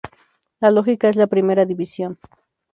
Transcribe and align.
La 0.59 0.71
Lógica 0.71 1.09
es 1.09 1.15
la 1.15 1.27
primera 1.27 1.63
división. 1.63 2.17